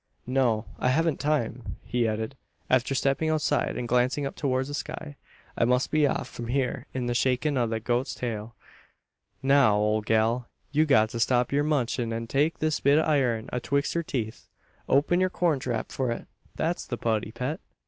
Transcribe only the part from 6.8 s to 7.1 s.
in